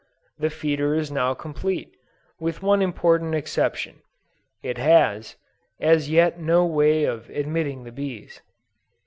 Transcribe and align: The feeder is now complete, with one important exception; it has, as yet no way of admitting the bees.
The 0.39 0.49
feeder 0.49 0.95
is 0.95 1.11
now 1.11 1.35
complete, 1.35 1.93
with 2.39 2.63
one 2.63 2.81
important 2.81 3.35
exception; 3.35 4.01
it 4.63 4.79
has, 4.79 5.35
as 5.79 6.09
yet 6.09 6.39
no 6.39 6.65
way 6.65 7.03
of 7.03 7.29
admitting 7.29 7.83
the 7.83 7.91
bees. 7.91 8.41